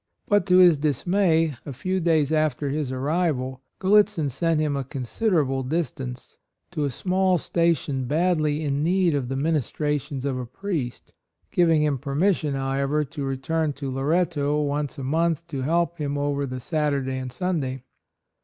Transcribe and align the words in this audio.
But, 0.27 0.47
to 0.47 0.57
his 0.57 0.79
dismay, 0.79 1.53
a 1.63 1.71
few 1.71 1.99
days 1.99 2.31
after 2.33 2.71
his 2.71 2.91
arrival 2.91 3.61
Gal 3.79 3.97
AND 3.97 4.07
MOTHER. 4.07 4.11
117 4.17 4.23
litzin 4.29 4.35
sent 4.35 4.59
him 4.59 4.75
a 4.75 4.83
considerable 4.83 5.61
distance, 5.61 6.37
to 6.71 6.85
a 6.85 6.89
small 6.89 7.37
station 7.37 8.07
badlv 8.07 8.61
in 8.61 8.83
need 8.83 9.13
of 9.13 9.27
the 9.27 9.35
ministra 9.35 10.01
tions 10.01 10.25
of 10.25 10.39
a 10.39 10.47
priest; 10.47 11.11
giving 11.51 11.83
him 11.83 11.99
permission, 11.99 12.55
however, 12.55 13.05
to 13.05 13.23
return 13.23 13.73
to 13.73 13.91
Loretto 13.91 14.59
once 14.63 14.97
a 14.97 15.03
month 15.03 15.45
to 15.49 15.61
help 15.61 15.99
him 15.99 16.17
over 16.17 16.47
the 16.47 16.59
Saturday 16.59 17.19
and 17.19 17.31
Sunday. 17.31 17.83